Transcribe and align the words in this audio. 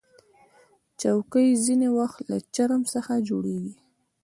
چوکۍ 0.99 1.49
ځینې 1.65 1.87
وخت 1.97 2.19
له 2.29 2.37
چرم 2.55 2.81
څخه 2.93 3.13
جوړیږي. 3.27 3.75